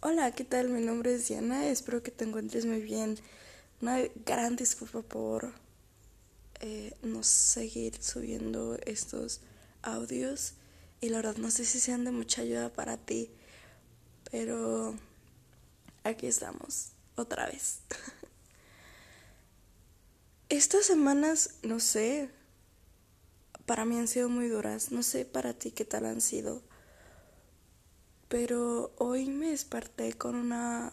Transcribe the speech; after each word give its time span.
Hola, 0.00 0.30
¿qué 0.30 0.44
tal? 0.44 0.68
Mi 0.68 0.80
nombre 0.80 1.12
es 1.12 1.26
Diana, 1.26 1.66
espero 1.66 2.04
que 2.04 2.12
te 2.12 2.24
encuentres 2.24 2.66
muy 2.66 2.80
bien. 2.80 3.18
Una 3.80 3.98
gran 4.24 4.54
disculpa 4.54 5.02
por 5.02 5.52
eh, 6.60 6.94
no 7.02 7.24
seguir 7.24 8.00
subiendo 8.00 8.78
estos 8.86 9.40
audios 9.82 10.54
y 11.00 11.08
la 11.08 11.16
verdad 11.16 11.38
no 11.38 11.50
sé 11.50 11.64
si 11.64 11.80
sean 11.80 12.04
de 12.04 12.12
mucha 12.12 12.42
ayuda 12.42 12.72
para 12.72 12.96
ti, 12.96 13.28
pero 14.30 14.96
aquí 16.04 16.28
estamos, 16.28 16.92
otra 17.16 17.46
vez. 17.46 17.80
Estas 20.48 20.86
semanas, 20.86 21.56
no 21.64 21.80
sé, 21.80 22.30
para 23.66 23.84
mí 23.84 23.98
han 23.98 24.06
sido 24.06 24.28
muy 24.28 24.46
duras, 24.46 24.92
no 24.92 25.02
sé 25.02 25.24
para 25.24 25.54
ti 25.54 25.72
qué 25.72 25.84
tal 25.84 26.06
han 26.06 26.20
sido. 26.20 26.62
Pero 28.28 28.92
hoy 28.98 29.26
me 29.26 29.50
desperté 29.50 30.12
con 30.12 30.34
una 30.34 30.92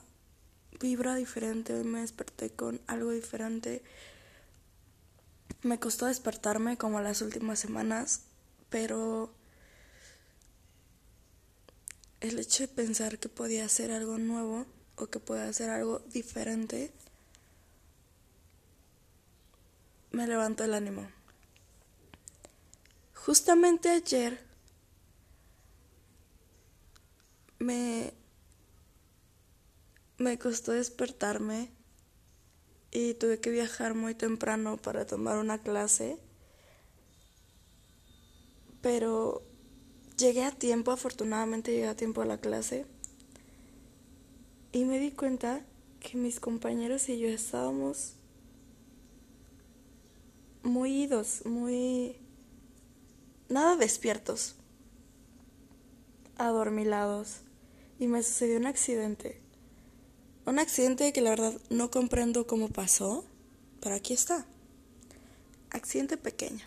vibra 0.80 1.16
diferente, 1.16 1.73
hoy 1.73 1.84
me 1.84 2.02
desperté 2.02 2.49
con 2.49 2.80
algo 2.88 3.12
diferente. 3.12 3.84
Me 5.62 5.79
costó 5.79 6.05
despertarme 6.05 6.77
como 6.77 7.02
las 7.02 7.21
últimas 7.21 7.59
semanas, 7.59 8.21
pero 8.70 9.34
el 12.21 12.40
hecho 12.40 12.63
de 12.63 12.67
pensar 12.67 13.20
que 13.20 13.29
podía 13.29 13.65
hacer 13.65 13.91
algo 13.91 14.17
nuevo 14.17 14.65
o 14.95 15.07
que 15.07 15.20
podía 15.20 15.49
hacer 15.49 15.70
algo 15.70 15.99
diferente 15.99 16.91
me 20.12 20.27
levantó 20.27 20.63
el 20.63 20.73
ánimo. 20.73 21.07
Justamente 23.13 23.90
ayer 23.90 24.45
me, 27.65 28.13
me 30.17 30.37
costó 30.37 30.71
despertarme 30.71 31.71
y 32.91 33.15
tuve 33.15 33.40
que 33.40 33.49
viajar 33.49 33.95
muy 33.95 34.13
temprano 34.13 34.77
para 34.77 35.05
tomar 35.05 35.37
una 35.37 35.62
clase. 35.62 36.17
Pero 38.81 39.41
llegué 40.17 40.43
a 40.43 40.51
tiempo, 40.51 40.91
afortunadamente 40.91 41.71
llegué 41.71 41.87
a 41.87 41.95
tiempo 41.95 42.21
a 42.21 42.25
la 42.25 42.37
clase. 42.37 42.85
Y 44.71 44.85
me 44.85 44.99
di 44.99 45.12
cuenta 45.12 45.65
que 45.99 46.18
mis 46.18 46.40
compañeros 46.40 47.09
y 47.09 47.18
yo 47.18 47.27
estábamos 47.27 48.13
muy 50.62 51.03
idos, 51.03 51.45
muy... 51.45 52.18
nada 53.49 53.75
despiertos, 53.75 54.55
adormilados 56.37 57.41
y 57.99 58.07
me 58.07 58.24
sucedió 58.24 58.57
un 58.57 58.65
accidente. 58.65 59.41
Un 60.46 60.60
accidente 60.60 61.12
que 61.13 61.21
la 61.21 61.32
verdad 61.32 61.54
no 61.70 61.90
comprendo 61.90 62.46
cómo 62.46 62.70
pasó, 62.70 63.26
pero 63.82 63.96
aquí 63.96 64.13
está. 64.13 64.46
Accidente 65.69 66.18
pequeño. 66.18 66.63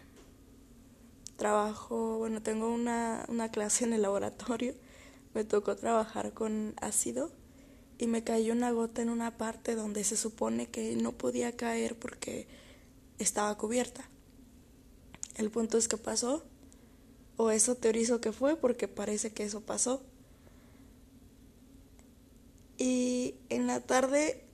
Trabajo, 1.37 2.19
bueno, 2.19 2.43
tengo 2.43 2.69
una, 2.69 3.25
una 3.29 3.51
clase 3.51 3.85
en 3.85 3.93
el 3.93 4.03
laboratorio. 4.03 4.75
Me 5.35 5.45
tocó 5.45 5.77
trabajar 5.77 6.33
con 6.33 6.75
ácido 6.81 7.31
y 7.99 8.07
me 8.07 8.25
cayó 8.25 8.53
una 8.53 8.71
gota 8.73 9.03
en 9.03 9.11
una 9.11 9.37
parte 9.37 9.75
donde 9.75 10.05
se 10.05 10.17
supone 10.17 10.69
que 10.69 10.97
no 10.97 11.13
podía 11.13 11.57
caer 11.57 11.97
porque 11.99 12.49
estaba 13.19 13.57
cubierta. 13.57 14.09
El 15.37 15.51
punto 15.51 15.79
es 15.79 15.87
que 15.87 15.97
pasó, 15.97 16.45
o 17.37 17.51
eso 17.51 17.77
teorizo 17.77 18.21
que 18.21 18.33
fue 18.33 18.57
porque 18.57 18.89
parece 18.89 19.33
que 19.33 19.45
eso 19.45 19.61
pasó. 19.61 20.03
Y 22.79 23.35
en 23.49 23.67
la 23.67 23.81
tarde 23.81 24.45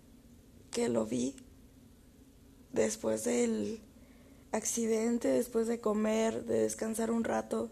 que 0.70 0.89
lo 0.89 1.05
vi, 1.05 1.36
después 2.72 3.25
del 3.25 3.81
accidente, 4.50 5.28
después 5.28 5.66
de 5.66 5.81
comer, 5.81 6.44
de 6.44 6.60
descansar 6.60 7.10
un 7.10 7.22
rato, 7.22 7.71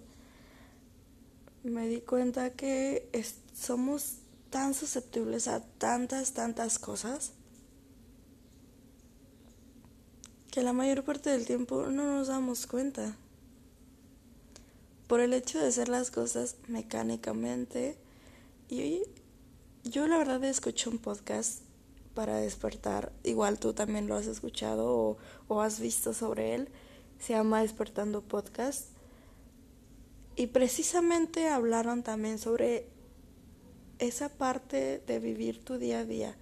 me 1.64 1.88
di 1.88 2.00
cuenta 2.00 2.50
que 2.50 3.08
somos 3.54 4.16
tan 4.50 4.74
susceptibles 4.74 5.48
a 5.48 5.64
tantas, 5.78 6.34
tantas 6.34 6.78
cosas, 6.78 7.32
que 10.50 10.62
la 10.62 10.74
mayor 10.74 11.02
parte 11.02 11.30
del 11.30 11.46
tiempo 11.46 11.86
no 11.86 12.04
nos 12.04 12.28
damos 12.28 12.66
cuenta. 12.66 13.16
Por 15.06 15.20
el 15.20 15.32
hecho 15.32 15.58
de 15.58 15.68
hacer 15.68 15.88
las 15.88 16.10
cosas 16.10 16.56
mecánicamente 16.68 17.96
y 18.68 19.02
yo 19.84 20.06
la 20.06 20.18
verdad 20.18 20.44
escuché 20.44 20.88
un 20.88 20.98
podcast 20.98 21.62
para 22.14 22.36
despertar, 22.36 23.12
igual 23.24 23.58
tú 23.58 23.72
también 23.72 24.06
lo 24.06 24.14
has 24.14 24.26
escuchado 24.26 25.18
o, 25.48 25.60
has 25.60 25.80
visto 25.80 26.14
sobre 26.14 26.54
él, 26.54 26.68
se 27.18 27.32
llama 27.32 27.62
Despertando 27.62 28.22
Podcast. 28.22 28.88
Y 30.36 30.46
precisamente 30.48 31.48
hablaron 31.48 32.02
también 32.02 32.38
sobre 32.38 32.86
esa 33.98 34.28
parte 34.30 35.02
de 35.06 35.18
vivir 35.18 35.62
tu 35.64 35.78
día 35.78 36.00
a 36.00 36.04
día, 36.04 36.36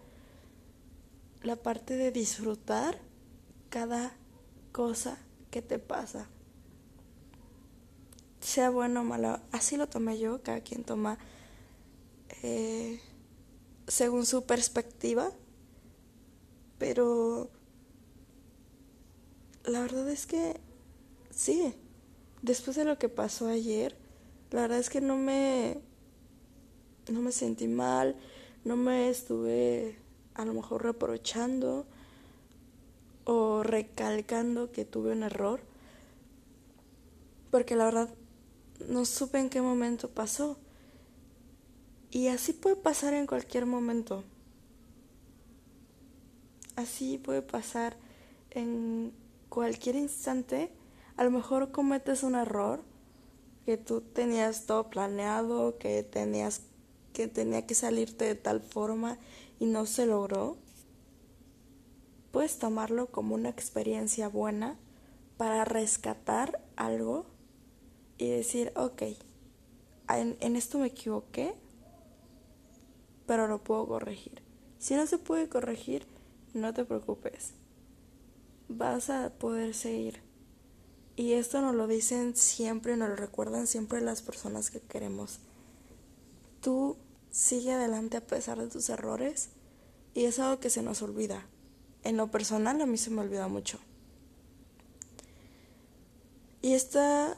la 1.42 1.56
parte 1.56 1.96
de 1.96 2.12
disfrutar 2.12 2.98
cada 3.68 4.12
cosa 4.70 5.18
que 5.50 5.62
te 5.62 5.78
pasa, 5.78 6.28
sea 8.40 8.70
bueno 8.70 9.00
o 9.00 9.04
malo. 9.04 9.40
Así 9.50 9.76
lo 9.76 9.88
tomé 9.88 10.18
yo, 10.18 10.42
cada 10.42 10.60
quien 10.60 10.84
toma 10.84 11.18
eh, 12.42 13.00
según 13.90 14.24
su 14.24 14.44
perspectiva, 14.44 15.32
pero 16.78 17.50
la 19.64 19.80
verdad 19.80 20.08
es 20.08 20.26
que 20.26 20.60
sí, 21.30 21.74
después 22.40 22.76
de 22.76 22.84
lo 22.84 22.98
que 22.98 23.08
pasó 23.08 23.48
ayer, 23.48 23.96
la 24.52 24.62
verdad 24.62 24.78
es 24.78 24.90
que 24.90 25.00
no 25.00 25.16
me 25.16 25.80
no 27.10 27.20
me 27.20 27.32
sentí 27.32 27.66
mal, 27.66 28.14
no 28.64 28.76
me 28.76 29.10
estuve 29.10 29.98
a 30.34 30.44
lo 30.44 30.54
mejor 30.54 30.84
reprochando 30.84 31.84
o 33.24 33.64
recalcando 33.64 34.70
que 34.70 34.84
tuve 34.84 35.10
un 35.10 35.24
error, 35.24 35.60
porque 37.50 37.74
la 37.74 37.86
verdad 37.86 38.08
no 38.88 39.04
supe 39.04 39.40
en 39.40 39.50
qué 39.50 39.60
momento 39.60 40.08
pasó. 40.08 40.56
Y 42.10 42.28
así 42.28 42.52
puede 42.52 42.76
pasar 42.76 43.14
en 43.14 43.26
cualquier 43.26 43.66
momento. 43.66 44.24
Así 46.76 47.18
puede 47.18 47.42
pasar 47.42 47.96
en 48.50 49.12
cualquier 49.48 49.96
instante. 49.96 50.72
A 51.16 51.24
lo 51.24 51.30
mejor 51.30 51.70
cometes 51.70 52.22
un 52.22 52.34
error 52.34 52.82
que 53.64 53.76
tú 53.76 54.00
tenías 54.00 54.66
todo 54.66 54.90
planeado, 54.90 55.78
que 55.78 56.02
tenías 56.02 56.62
que 57.12 57.28
tenía 57.28 57.66
que 57.66 57.74
salirte 57.74 58.24
de 58.24 58.34
tal 58.34 58.60
forma 58.60 59.18
y 59.58 59.66
no 59.66 59.86
se 59.86 60.06
logró. 60.06 60.56
Puedes 62.30 62.58
tomarlo 62.58 63.08
como 63.08 63.34
una 63.34 63.48
experiencia 63.48 64.28
buena 64.28 64.78
para 65.36 65.64
rescatar 65.64 66.64
algo 66.76 67.26
y 68.18 68.28
decir, 68.28 68.72
ok, 68.76 69.02
en, 70.08 70.36
en 70.40 70.56
esto 70.56 70.78
me 70.78 70.86
equivoqué, 70.86 71.54
pero 73.30 73.46
lo 73.46 73.62
puedo 73.62 73.86
corregir. 73.86 74.42
Si 74.80 74.96
no 74.96 75.06
se 75.06 75.16
puede 75.16 75.48
corregir, 75.48 76.04
no 76.52 76.74
te 76.74 76.84
preocupes. 76.84 77.52
Vas 78.68 79.08
a 79.08 79.30
poder 79.30 79.72
seguir. 79.72 80.20
Y 81.14 81.34
esto 81.34 81.62
nos 81.62 81.76
lo 81.76 81.86
dicen 81.86 82.34
siempre, 82.34 82.96
nos 82.96 83.10
lo 83.10 83.14
recuerdan 83.14 83.68
siempre 83.68 84.00
las 84.00 84.20
personas 84.20 84.72
que 84.72 84.80
queremos. 84.80 85.38
Tú 86.60 86.96
sigue 87.30 87.70
adelante 87.70 88.16
a 88.16 88.26
pesar 88.26 88.58
de 88.58 88.66
tus 88.66 88.88
errores 88.88 89.50
y 90.12 90.24
es 90.24 90.40
algo 90.40 90.58
que 90.58 90.68
se 90.68 90.82
nos 90.82 91.00
olvida. 91.00 91.46
En 92.02 92.16
lo 92.16 92.32
personal 92.32 92.80
a 92.80 92.86
mí 92.86 92.98
se 92.98 93.10
me 93.10 93.20
olvida 93.20 93.46
mucho. 93.46 93.78
Y 96.62 96.72
esta, 96.72 97.36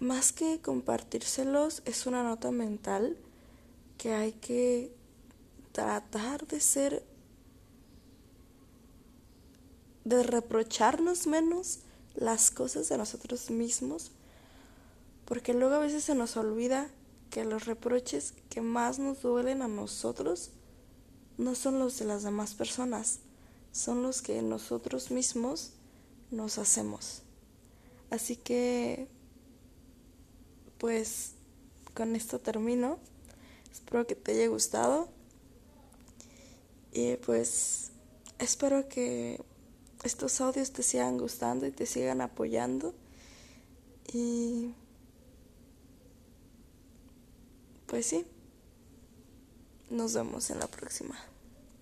más 0.00 0.32
que 0.32 0.62
compartírselos, 0.62 1.82
es 1.84 2.06
una 2.06 2.22
nota 2.22 2.50
mental 2.50 3.18
que 3.98 4.14
hay 4.14 4.32
que 4.32 5.03
tratar 5.74 6.46
de 6.46 6.60
ser, 6.60 7.04
de 10.04 10.22
reprocharnos 10.22 11.26
menos 11.26 11.80
las 12.14 12.52
cosas 12.52 12.88
de 12.88 12.96
nosotros 12.96 13.50
mismos, 13.50 14.12
porque 15.24 15.52
luego 15.52 15.74
a 15.74 15.80
veces 15.80 16.04
se 16.04 16.14
nos 16.14 16.36
olvida 16.36 16.88
que 17.28 17.44
los 17.44 17.66
reproches 17.66 18.34
que 18.50 18.60
más 18.60 19.00
nos 19.00 19.22
duelen 19.22 19.62
a 19.62 19.68
nosotros 19.68 20.50
no 21.38 21.56
son 21.56 21.80
los 21.80 21.98
de 21.98 22.04
las 22.04 22.22
demás 22.22 22.54
personas, 22.54 23.18
son 23.72 24.04
los 24.04 24.22
que 24.22 24.40
nosotros 24.42 25.10
mismos 25.10 25.72
nos 26.30 26.58
hacemos. 26.58 27.22
Así 28.10 28.36
que, 28.36 29.08
pues, 30.78 31.32
con 31.94 32.14
esto 32.14 32.38
termino. 32.38 33.00
Espero 33.72 34.06
que 34.06 34.14
te 34.14 34.30
haya 34.30 34.46
gustado 34.46 35.08
Y 36.94 37.16
pues 37.16 37.90
espero 38.38 38.88
que 38.88 39.44
estos 40.04 40.40
audios 40.40 40.70
te 40.70 40.84
sigan 40.84 41.18
gustando 41.18 41.66
y 41.66 41.72
te 41.72 41.86
sigan 41.86 42.20
apoyando. 42.20 42.94
Y 44.12 44.72
pues 47.88 48.06
sí, 48.06 48.24
nos 49.90 50.14
vemos 50.14 50.50
en 50.50 50.60
la 50.60 50.68
próxima. 50.68 51.18